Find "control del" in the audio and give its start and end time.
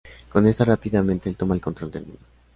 1.61-2.07